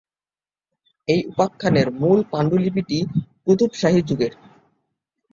এই 1.07 1.21
উপাখ্যানের 1.25 1.87
মূল 1.99 2.19
পাণ্ডুলিপিটি 2.31 2.97
কুতুব 3.43 3.71
শাহী 3.73 4.01
যুগের। 4.09 4.33